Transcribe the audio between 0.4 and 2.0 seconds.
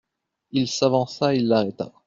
Il s'avança, il l'arrêta.